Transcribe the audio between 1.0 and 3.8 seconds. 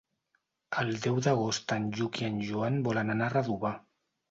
deu d'agost en Lluc i en Joan volen anar a Redovà.